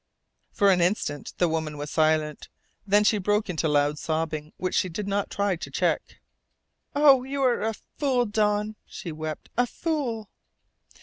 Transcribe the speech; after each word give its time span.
For 0.51 0.71
an 0.71 0.81
instant 0.81 1.31
the 1.37 1.47
woman 1.47 1.77
was 1.77 1.91
silent. 1.91 2.49
Then 2.87 3.03
she 3.03 3.19
broke 3.19 3.51
into 3.51 3.67
loud 3.67 3.99
sobbing, 3.99 4.51
which 4.57 4.73
she 4.73 4.89
did 4.89 5.07
not 5.07 5.29
try 5.29 5.55
to 5.57 5.69
check. 5.69 6.17
"You 6.95 7.43
are 7.43 7.61
a 7.61 7.75
fool, 7.99 8.25
Don!" 8.25 8.77
she 8.87 9.11
wept. 9.11 9.51
"A 9.59 9.67
fool!" 9.67 10.27